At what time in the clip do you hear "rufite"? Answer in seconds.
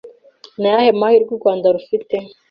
1.75-2.15